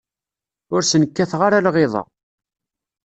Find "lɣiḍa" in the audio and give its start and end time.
1.65-2.03